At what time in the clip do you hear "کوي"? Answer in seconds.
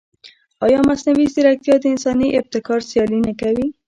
3.41-3.67